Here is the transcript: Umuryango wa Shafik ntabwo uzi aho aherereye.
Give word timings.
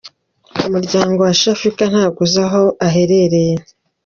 Umuryango 0.67 1.17
wa 1.27 1.33
Shafik 1.39 1.77
ntabwo 1.91 2.19
uzi 2.25 2.39
aho 2.47 2.63
aherereye. 2.87 3.55